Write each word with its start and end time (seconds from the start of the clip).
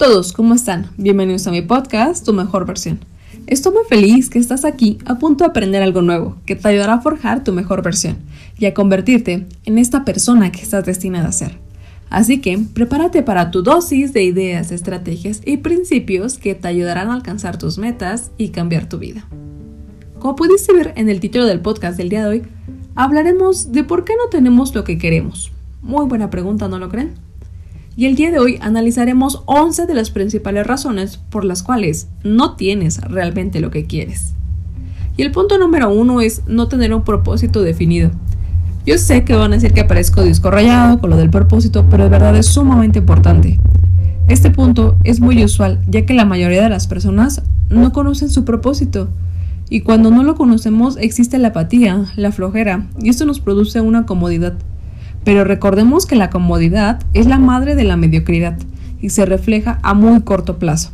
todos, 0.00 0.32
¿cómo 0.32 0.54
están? 0.54 0.86
Bienvenidos 0.96 1.46
a 1.46 1.50
mi 1.50 1.60
podcast, 1.60 2.24
Tu 2.24 2.32
Mejor 2.32 2.64
Versión. 2.64 3.00
Estoy 3.46 3.74
muy 3.74 3.84
feliz 3.86 4.30
que 4.30 4.38
estás 4.38 4.64
aquí 4.64 4.96
a 5.04 5.18
punto 5.18 5.44
de 5.44 5.50
aprender 5.50 5.82
algo 5.82 6.00
nuevo 6.00 6.38
que 6.46 6.56
te 6.56 6.66
ayudará 6.68 6.94
a 6.94 7.00
forjar 7.02 7.44
tu 7.44 7.52
mejor 7.52 7.82
versión 7.82 8.16
y 8.58 8.64
a 8.64 8.72
convertirte 8.72 9.46
en 9.66 9.76
esta 9.76 10.06
persona 10.06 10.52
que 10.52 10.62
estás 10.62 10.86
destinada 10.86 11.28
a 11.28 11.32
ser. 11.32 11.58
Así 12.08 12.40
que 12.40 12.58
prepárate 12.72 13.22
para 13.22 13.50
tu 13.50 13.62
dosis 13.62 14.14
de 14.14 14.24
ideas, 14.24 14.72
estrategias 14.72 15.42
y 15.44 15.58
principios 15.58 16.38
que 16.38 16.54
te 16.54 16.68
ayudarán 16.68 17.10
a 17.10 17.14
alcanzar 17.14 17.58
tus 17.58 17.76
metas 17.76 18.30
y 18.38 18.48
cambiar 18.48 18.88
tu 18.88 18.98
vida. 18.98 19.28
Como 20.18 20.34
pudiste 20.34 20.72
ver 20.72 20.94
en 20.96 21.10
el 21.10 21.20
título 21.20 21.44
del 21.44 21.60
podcast 21.60 21.98
del 21.98 22.08
día 22.08 22.22
de 22.22 22.30
hoy, 22.30 22.42
hablaremos 22.94 23.70
de 23.70 23.84
por 23.84 24.06
qué 24.06 24.14
no 24.16 24.30
tenemos 24.30 24.74
lo 24.74 24.82
que 24.82 24.96
queremos. 24.96 25.52
Muy 25.82 26.06
buena 26.06 26.30
pregunta, 26.30 26.68
¿no 26.68 26.78
lo 26.78 26.88
creen? 26.88 27.29
Y 28.00 28.06
el 28.06 28.16
día 28.16 28.30
de 28.30 28.38
hoy 28.38 28.58
analizaremos 28.62 29.42
11 29.44 29.84
de 29.84 29.92
las 29.92 30.10
principales 30.10 30.66
razones 30.66 31.18
por 31.18 31.44
las 31.44 31.62
cuales 31.62 32.08
no 32.24 32.56
tienes 32.56 32.98
realmente 33.02 33.60
lo 33.60 33.70
que 33.70 33.84
quieres. 33.84 34.32
Y 35.18 35.22
el 35.22 35.32
punto 35.32 35.58
número 35.58 35.92
uno 35.92 36.22
es 36.22 36.40
no 36.46 36.66
tener 36.66 36.94
un 36.94 37.04
propósito 37.04 37.60
definido. 37.60 38.10
Yo 38.86 38.96
sé 38.96 39.22
que 39.24 39.34
van 39.34 39.52
a 39.52 39.56
decir 39.56 39.74
que 39.74 39.82
aparezco 39.82 40.22
disco 40.22 40.50
rayado 40.50 40.98
con 40.98 41.10
lo 41.10 41.18
del 41.18 41.28
propósito, 41.28 41.84
pero 41.90 42.04
de 42.04 42.08
verdad 42.08 42.34
es 42.36 42.46
sumamente 42.46 43.00
importante. 43.00 43.58
Este 44.28 44.50
punto 44.50 44.96
es 45.04 45.20
muy 45.20 45.44
usual, 45.44 45.78
ya 45.86 46.06
que 46.06 46.14
la 46.14 46.24
mayoría 46.24 46.62
de 46.62 46.70
las 46.70 46.86
personas 46.86 47.42
no 47.68 47.92
conocen 47.92 48.30
su 48.30 48.46
propósito. 48.46 49.10
Y 49.68 49.82
cuando 49.82 50.10
no 50.10 50.22
lo 50.22 50.36
conocemos 50.36 50.96
existe 50.96 51.36
la 51.36 51.48
apatía, 51.48 52.06
la 52.16 52.32
flojera, 52.32 52.86
y 52.98 53.10
esto 53.10 53.26
nos 53.26 53.40
produce 53.40 53.82
una 53.82 54.06
comodidad. 54.06 54.54
Pero 55.24 55.44
recordemos 55.44 56.06
que 56.06 56.16
la 56.16 56.30
comodidad 56.30 57.02
es 57.12 57.26
la 57.26 57.38
madre 57.38 57.74
de 57.74 57.84
la 57.84 57.96
mediocridad 57.96 58.58
y 59.00 59.10
se 59.10 59.26
refleja 59.26 59.78
a 59.82 59.94
muy 59.94 60.22
corto 60.22 60.58
plazo. 60.58 60.90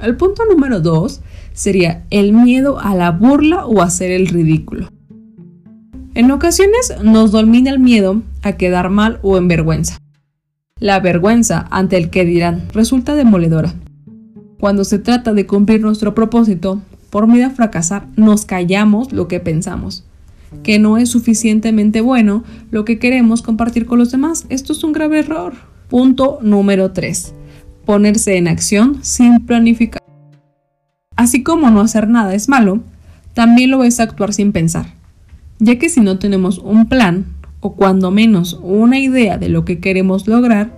El 0.00 0.16
punto 0.16 0.44
número 0.46 0.80
dos 0.80 1.20
sería 1.52 2.04
el 2.10 2.32
miedo 2.32 2.80
a 2.80 2.94
la 2.94 3.10
burla 3.10 3.66
o 3.66 3.82
a 3.82 3.84
hacer 3.84 4.10
el 4.10 4.28
ridículo. 4.28 4.88
En 6.14 6.30
ocasiones 6.30 6.94
nos 7.02 7.32
domina 7.32 7.70
el 7.70 7.78
miedo 7.78 8.22
a 8.42 8.52
quedar 8.52 8.90
mal 8.90 9.20
o 9.22 9.36
en 9.36 9.48
vergüenza. 9.48 9.98
La 10.78 10.98
vergüenza 11.00 11.66
ante 11.70 11.98
el 11.98 12.10
que 12.10 12.24
dirán 12.24 12.66
resulta 12.72 13.14
demoledora. 13.14 13.74
Cuando 14.58 14.84
se 14.84 14.98
trata 14.98 15.34
de 15.34 15.46
cumplir 15.46 15.82
nuestro 15.82 16.14
propósito, 16.14 16.80
por 17.10 17.26
miedo 17.26 17.46
a 17.46 17.50
fracasar, 17.50 18.06
nos 18.16 18.46
callamos 18.46 19.12
lo 19.12 19.28
que 19.28 19.40
pensamos 19.40 20.04
que 20.62 20.78
no 20.78 20.98
es 20.98 21.08
suficientemente 21.08 22.00
bueno 22.00 22.44
lo 22.70 22.84
que 22.84 22.98
queremos 22.98 23.42
compartir 23.42 23.86
con 23.86 23.98
los 23.98 24.10
demás. 24.10 24.46
Esto 24.48 24.72
es 24.72 24.84
un 24.84 24.92
grave 24.92 25.20
error. 25.20 25.54
Punto 25.88 26.38
número 26.42 26.92
3. 26.92 27.34
Ponerse 27.84 28.36
en 28.36 28.48
acción 28.48 28.98
sin 29.02 29.46
planificar. 29.46 30.00
Así 31.16 31.42
como 31.42 31.70
no 31.70 31.80
hacer 31.80 32.08
nada 32.08 32.34
es 32.34 32.48
malo, 32.48 32.80
también 33.34 33.70
lo 33.70 33.84
es 33.84 34.00
actuar 34.00 34.32
sin 34.32 34.52
pensar, 34.52 34.86
ya 35.58 35.78
que 35.78 35.88
si 35.88 36.00
no 36.00 36.18
tenemos 36.18 36.58
un 36.58 36.88
plan 36.88 37.26
o 37.60 37.74
cuando 37.74 38.10
menos 38.10 38.58
una 38.62 38.98
idea 38.98 39.38
de 39.38 39.48
lo 39.48 39.64
que 39.64 39.78
queremos 39.80 40.26
lograr, 40.26 40.72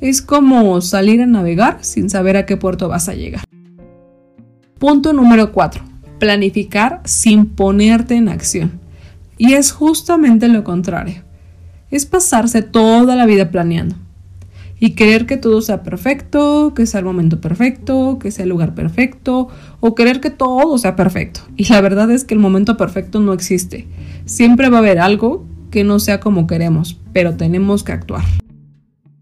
es 0.00 0.22
como 0.22 0.80
salir 0.80 1.20
a 1.22 1.26
navegar 1.26 1.78
sin 1.82 2.10
saber 2.10 2.36
a 2.36 2.46
qué 2.46 2.56
puerto 2.56 2.88
vas 2.88 3.08
a 3.08 3.14
llegar. 3.14 3.44
Punto 4.78 5.12
número 5.12 5.52
4. 5.52 5.82
Planificar 6.18 7.00
sin 7.04 7.46
ponerte 7.46 8.14
en 8.16 8.28
acción. 8.28 8.80
Y 9.40 9.54
es 9.54 9.72
justamente 9.72 10.48
lo 10.48 10.64
contrario. 10.64 11.22
Es 11.90 12.04
pasarse 12.04 12.60
toda 12.60 13.16
la 13.16 13.24
vida 13.24 13.50
planeando. 13.50 13.96
Y 14.78 14.90
querer 14.90 15.24
que 15.24 15.38
todo 15.38 15.62
sea 15.62 15.82
perfecto, 15.82 16.74
que 16.76 16.84
sea 16.84 17.00
el 17.00 17.06
momento 17.06 17.40
perfecto, 17.40 18.18
que 18.20 18.32
sea 18.32 18.42
el 18.42 18.50
lugar 18.50 18.74
perfecto, 18.74 19.48
o 19.80 19.94
querer 19.94 20.20
que 20.20 20.28
todo 20.28 20.76
sea 20.76 20.94
perfecto. 20.94 21.40
Y 21.56 21.64
la 21.72 21.80
verdad 21.80 22.10
es 22.10 22.24
que 22.24 22.34
el 22.34 22.40
momento 22.40 22.76
perfecto 22.76 23.18
no 23.18 23.32
existe. 23.32 23.88
Siempre 24.26 24.68
va 24.68 24.76
a 24.76 24.80
haber 24.80 24.98
algo 24.98 25.46
que 25.70 25.84
no 25.84 26.00
sea 26.00 26.20
como 26.20 26.46
queremos, 26.46 27.00
pero 27.14 27.34
tenemos 27.38 27.82
que 27.82 27.92
actuar. 27.92 28.24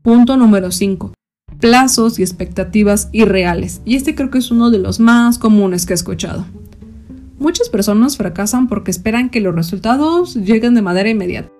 Punto 0.02 0.36
número 0.36 0.72
5. 0.72 1.12
Plazos 1.60 2.18
y 2.18 2.22
expectativas 2.22 3.08
irreales. 3.12 3.82
Y 3.84 3.94
este 3.94 4.16
creo 4.16 4.30
que 4.30 4.38
es 4.38 4.50
uno 4.50 4.72
de 4.72 4.80
los 4.80 4.98
más 4.98 5.38
comunes 5.38 5.86
que 5.86 5.92
he 5.92 5.94
escuchado. 5.94 6.44
Muchas 7.38 7.68
personas 7.68 8.16
fracasan 8.16 8.66
porque 8.66 8.90
esperan 8.90 9.30
que 9.30 9.40
los 9.40 9.54
resultados 9.54 10.34
lleguen 10.34 10.74
de 10.74 10.82
manera 10.82 11.08
inmediata, 11.08 11.50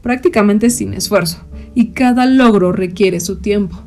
prácticamente 0.00 0.70
sin 0.70 0.94
esfuerzo, 0.94 1.44
y 1.74 1.88
cada 1.88 2.24
logro 2.24 2.72
requiere 2.72 3.20
su 3.20 3.36
tiempo. 3.36 3.82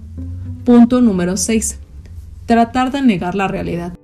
Punto 0.64 1.02
número 1.02 1.38
6. 1.38 1.80
Tratar 2.46 2.92
de 2.92 3.02
negar 3.02 3.34
la 3.34 3.48
realidad. 3.48 3.98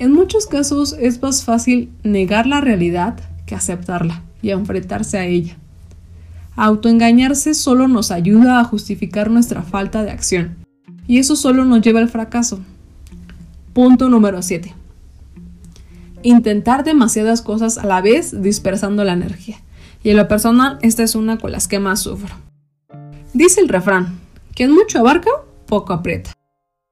En 0.00 0.12
muchos 0.12 0.46
casos 0.46 0.96
es 0.98 1.22
más 1.22 1.44
fácil 1.44 1.92
negar 2.02 2.48
la 2.48 2.60
realidad 2.60 3.20
que 3.46 3.54
aceptarla 3.54 4.22
y 4.42 4.50
enfrentarse 4.50 5.18
a 5.18 5.26
ella. 5.26 5.56
Autoengañarse 6.56 7.54
solo 7.54 7.86
nos 7.86 8.10
ayuda 8.10 8.58
a 8.58 8.64
justificar 8.64 9.30
nuestra 9.30 9.62
falta 9.62 10.02
de 10.02 10.10
acción, 10.10 10.56
y 11.06 11.18
eso 11.18 11.36
solo 11.36 11.64
nos 11.64 11.80
lleva 11.80 12.00
al 12.00 12.08
fracaso. 12.08 12.58
Punto 13.72 14.08
número 14.08 14.42
7 14.42 14.77
intentar 16.22 16.84
demasiadas 16.84 17.42
cosas 17.42 17.78
a 17.78 17.86
la 17.86 18.00
vez 18.00 18.42
dispersando 18.42 19.04
la 19.04 19.12
energía. 19.12 19.58
Y 20.02 20.10
en 20.10 20.16
lo 20.16 20.28
personal, 20.28 20.78
esta 20.82 21.02
es 21.02 21.14
una 21.14 21.38
con 21.38 21.52
las 21.52 21.68
que 21.68 21.78
más 21.78 22.00
sufro. 22.00 22.34
Dice 23.34 23.60
el 23.60 23.68
refrán, 23.68 24.18
quien 24.54 24.72
mucho 24.72 24.98
abarca, 24.98 25.30
poco 25.66 25.92
aprieta. 25.92 26.32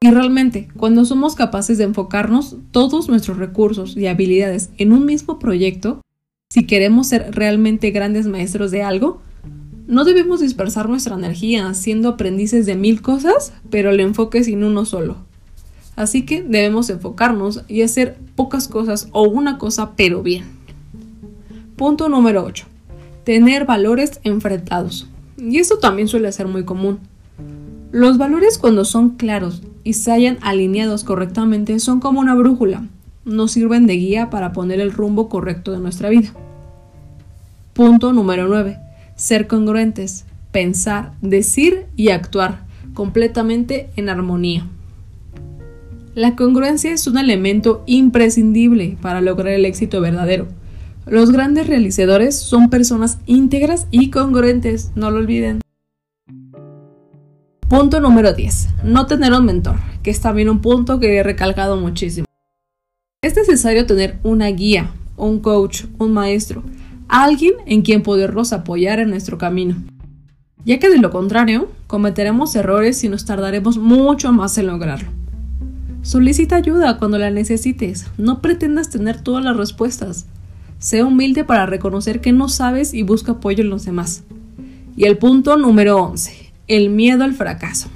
Y 0.00 0.10
realmente, 0.10 0.68
cuando 0.76 1.04
somos 1.04 1.34
capaces 1.34 1.78
de 1.78 1.84
enfocarnos 1.84 2.56
todos 2.70 3.08
nuestros 3.08 3.38
recursos 3.38 3.96
y 3.96 4.06
habilidades 4.06 4.70
en 4.76 4.92
un 4.92 5.06
mismo 5.06 5.38
proyecto, 5.38 6.02
si 6.50 6.66
queremos 6.66 7.08
ser 7.08 7.34
realmente 7.34 7.90
grandes 7.90 8.26
maestros 8.26 8.70
de 8.70 8.82
algo, 8.82 9.20
no 9.86 10.04
debemos 10.04 10.40
dispersar 10.40 10.88
nuestra 10.88 11.14
energía 11.14 11.72
siendo 11.74 12.10
aprendices 12.10 12.66
de 12.66 12.76
mil 12.76 13.02
cosas, 13.02 13.52
pero 13.70 13.90
el 13.90 14.00
enfoque 14.00 14.44
sin 14.44 14.64
uno 14.64 14.84
solo. 14.84 15.25
Así 15.96 16.26
que 16.26 16.42
debemos 16.42 16.90
enfocarnos 16.90 17.62
y 17.68 17.82
hacer 17.82 18.18
pocas 18.36 18.68
cosas 18.68 19.08
o 19.12 19.22
una 19.22 19.56
cosa 19.56 19.92
pero 19.96 20.22
bien. 20.22 20.44
Punto 21.76 22.08
número 22.08 22.44
8. 22.44 22.66
Tener 23.24 23.64
valores 23.64 24.20
enfrentados. 24.22 25.08
Y 25.38 25.58
esto 25.58 25.78
también 25.78 26.06
suele 26.06 26.30
ser 26.32 26.46
muy 26.48 26.64
común. 26.64 27.00
Los 27.92 28.18
valores 28.18 28.58
cuando 28.58 28.84
son 28.84 29.10
claros 29.10 29.62
y 29.84 29.94
se 29.94 30.12
hayan 30.12 30.38
alineados 30.42 31.02
correctamente 31.02 31.78
son 31.80 32.00
como 32.00 32.20
una 32.20 32.34
brújula. 32.34 32.86
Nos 33.24 33.52
sirven 33.52 33.86
de 33.86 33.94
guía 33.94 34.30
para 34.30 34.52
poner 34.52 34.80
el 34.80 34.92
rumbo 34.92 35.28
correcto 35.28 35.72
de 35.72 35.78
nuestra 35.78 36.10
vida. 36.10 36.28
Punto 37.72 38.12
número 38.12 38.48
9. 38.48 38.78
Ser 39.16 39.46
congruentes. 39.46 40.24
Pensar, 40.52 41.12
decir 41.20 41.86
y 41.96 42.10
actuar 42.10 42.64
completamente 42.94 43.90
en 43.96 44.08
armonía. 44.08 44.66
La 46.16 46.34
congruencia 46.34 46.92
es 46.92 47.06
un 47.06 47.18
elemento 47.18 47.82
imprescindible 47.84 48.96
para 49.02 49.20
lograr 49.20 49.52
el 49.52 49.66
éxito 49.66 50.00
verdadero. 50.00 50.48
Los 51.04 51.30
grandes 51.30 51.66
realizadores 51.66 52.38
son 52.38 52.70
personas 52.70 53.18
íntegras 53.26 53.86
y 53.90 54.08
congruentes, 54.08 54.92
no 54.94 55.10
lo 55.10 55.18
olviden. 55.18 55.60
Punto 57.68 58.00
número 58.00 58.32
10. 58.32 58.68
No 58.84 59.04
tener 59.04 59.34
un 59.34 59.44
mentor, 59.44 59.76
que 60.02 60.10
es 60.10 60.22
también 60.22 60.48
un 60.48 60.62
punto 60.62 60.98
que 60.98 61.18
he 61.18 61.22
recalcado 61.22 61.76
muchísimo. 61.76 62.24
Es 63.20 63.36
necesario 63.36 63.84
tener 63.84 64.18
una 64.22 64.46
guía, 64.46 64.94
un 65.18 65.40
coach, 65.40 65.84
un 65.98 66.14
maestro, 66.14 66.62
alguien 67.08 67.52
en 67.66 67.82
quien 67.82 68.02
podernos 68.02 68.54
apoyar 68.54 69.00
en 69.00 69.10
nuestro 69.10 69.36
camino. 69.36 69.76
Ya 70.64 70.78
que 70.78 70.88
de 70.88 70.96
lo 70.96 71.10
contrario, 71.10 71.68
cometeremos 71.86 72.56
errores 72.56 73.04
y 73.04 73.10
nos 73.10 73.26
tardaremos 73.26 73.76
mucho 73.76 74.32
más 74.32 74.56
en 74.56 74.68
lograrlo. 74.68 75.25
Solicita 76.06 76.54
ayuda 76.54 76.98
cuando 76.98 77.18
la 77.18 77.32
necesites. 77.32 78.06
No 78.16 78.40
pretendas 78.40 78.90
tener 78.90 79.20
todas 79.20 79.42
las 79.42 79.56
respuestas. 79.56 80.26
Sea 80.78 81.04
humilde 81.04 81.42
para 81.42 81.66
reconocer 81.66 82.20
que 82.20 82.30
no 82.30 82.48
sabes 82.48 82.94
y 82.94 83.02
busca 83.02 83.32
apoyo 83.32 83.64
en 83.64 83.70
los 83.70 83.86
demás. 83.86 84.22
Y 84.96 85.06
el 85.06 85.18
punto 85.18 85.56
número 85.56 86.00
11. 86.00 86.52
El 86.68 86.90
miedo 86.90 87.24
al 87.24 87.34
fracaso. 87.34 87.88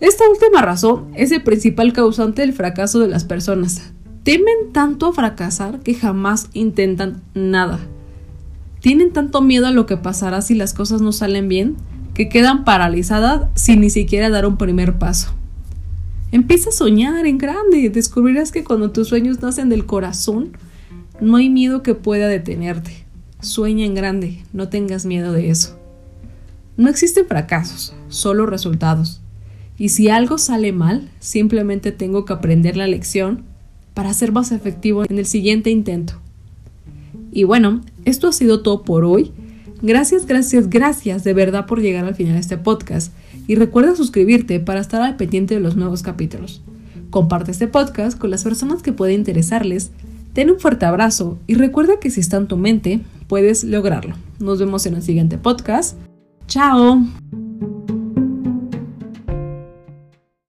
Esta 0.00 0.28
última 0.28 0.60
razón 0.60 1.06
es 1.14 1.32
el 1.32 1.42
principal 1.42 1.94
causante 1.94 2.42
del 2.42 2.52
fracaso 2.52 3.00
de 3.00 3.08
las 3.08 3.24
personas. 3.24 3.94
Temen 4.22 4.74
tanto 4.74 5.06
a 5.06 5.14
fracasar 5.14 5.80
que 5.80 5.94
jamás 5.94 6.50
intentan 6.52 7.22
nada. 7.32 7.78
Tienen 8.80 9.14
tanto 9.14 9.40
miedo 9.40 9.68
a 9.68 9.70
lo 9.70 9.86
que 9.86 9.96
pasará 9.96 10.42
si 10.42 10.54
las 10.54 10.74
cosas 10.74 11.00
no 11.00 11.12
salen 11.12 11.48
bien 11.48 11.76
que 12.12 12.28
quedan 12.28 12.64
paralizadas 12.64 13.48
sin 13.54 13.80
ni 13.80 13.88
siquiera 13.88 14.28
dar 14.28 14.44
un 14.44 14.58
primer 14.58 14.98
paso. 14.98 15.32
Empieza 16.34 16.70
a 16.70 16.72
soñar 16.72 17.26
en 17.26 17.38
grande. 17.38 17.90
Descubrirás 17.90 18.50
que 18.50 18.64
cuando 18.64 18.90
tus 18.90 19.06
sueños 19.06 19.40
nacen 19.40 19.68
del 19.68 19.86
corazón, 19.86 20.50
no 21.20 21.36
hay 21.36 21.48
miedo 21.48 21.84
que 21.84 21.94
pueda 21.94 22.26
detenerte. 22.26 23.04
Sueña 23.40 23.84
en 23.84 23.94
grande, 23.94 24.42
no 24.52 24.68
tengas 24.68 25.06
miedo 25.06 25.32
de 25.32 25.50
eso. 25.50 25.78
No 26.76 26.90
existen 26.90 27.26
fracasos, 27.26 27.94
solo 28.08 28.46
resultados. 28.46 29.20
Y 29.78 29.90
si 29.90 30.08
algo 30.08 30.38
sale 30.38 30.72
mal, 30.72 31.08
simplemente 31.20 31.92
tengo 31.92 32.24
que 32.24 32.32
aprender 32.32 32.76
la 32.76 32.88
lección 32.88 33.44
para 33.94 34.12
ser 34.12 34.32
más 34.32 34.50
efectivo 34.50 35.04
en 35.04 35.16
el 35.16 35.26
siguiente 35.26 35.70
intento. 35.70 36.14
Y 37.30 37.44
bueno, 37.44 37.80
esto 38.04 38.26
ha 38.26 38.32
sido 38.32 38.60
todo 38.60 38.82
por 38.82 39.04
hoy. 39.04 39.30
Gracias, 39.82 40.26
gracias, 40.26 40.68
gracias 40.68 41.22
de 41.22 41.32
verdad 41.32 41.66
por 41.66 41.80
llegar 41.80 42.04
al 42.04 42.16
final 42.16 42.34
de 42.34 42.40
este 42.40 42.58
podcast. 42.58 43.12
Y 43.46 43.56
recuerda 43.56 43.94
suscribirte 43.94 44.60
para 44.60 44.80
estar 44.80 45.02
al 45.02 45.16
pendiente 45.16 45.54
de 45.54 45.60
los 45.60 45.76
nuevos 45.76 46.02
capítulos. 46.02 46.62
Comparte 47.10 47.50
este 47.50 47.68
podcast 47.68 48.18
con 48.18 48.30
las 48.30 48.42
personas 48.42 48.82
que 48.82 48.92
puede 48.92 49.12
interesarles. 49.12 49.90
Ten 50.32 50.50
un 50.50 50.58
fuerte 50.58 50.86
abrazo 50.86 51.38
y 51.46 51.54
recuerda 51.54 52.00
que 52.00 52.10
si 52.10 52.20
está 52.20 52.38
en 52.38 52.48
tu 52.48 52.56
mente, 52.56 53.00
puedes 53.28 53.62
lograrlo. 53.64 54.16
Nos 54.40 54.58
vemos 54.58 54.86
en 54.86 54.94
el 54.94 55.02
siguiente 55.02 55.38
podcast. 55.38 55.96
Chao. 56.48 57.00